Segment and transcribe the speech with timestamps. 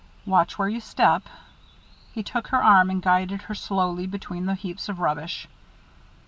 [0.25, 1.27] "Watch where you step."
[2.11, 5.47] He took her arm and guided her slowly between the heaps of rubbish.